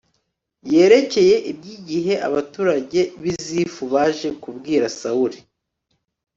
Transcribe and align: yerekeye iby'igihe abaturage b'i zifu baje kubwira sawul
yerekeye 0.73 1.35
iby'igihe 1.51 2.13
abaturage 2.27 2.99
b'i 3.21 3.35
zifu 3.45 3.83
baje 3.93 4.29
kubwira 4.41 4.85
sawul 4.99 5.33